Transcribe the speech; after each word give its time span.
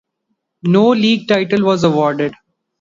No 0.63 0.89
league 0.93 1.27
title 1.27 1.63
was 1.63 1.83
awarded. 1.83 2.33